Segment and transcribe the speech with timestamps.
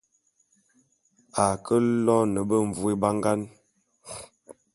[1.43, 3.39] A ke lone benvôé bangan.